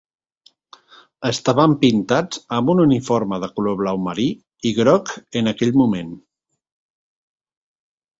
[1.31, 4.25] Estaven pintats amb un uniforme de color blau marí
[4.71, 6.17] i groc en aquell moment.